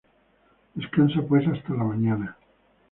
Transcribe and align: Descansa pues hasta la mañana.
Descansa 0.75 1.21
pues 1.21 1.47
hasta 1.47 1.75
la 1.75 1.83
mañana. 1.83 2.35